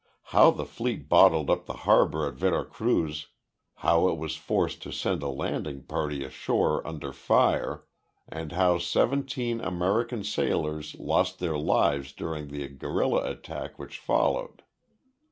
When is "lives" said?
11.55-12.13